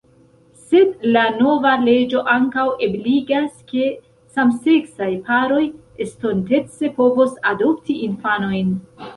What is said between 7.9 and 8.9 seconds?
infanojn.